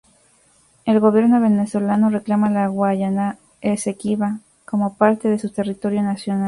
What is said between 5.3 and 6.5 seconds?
su territorio nacional.